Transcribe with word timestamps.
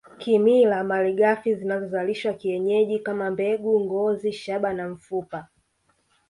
Kimila 0.17 0.83
malighafi 0.83 1.55
zinazozalishwa 1.55 2.33
kienyeji 2.33 2.99
kama 2.99 3.31
mbegu 3.31 3.79
ngozi 3.85 4.31
shaba 4.33 4.73
na 4.73 4.89
mfupa 4.89 5.47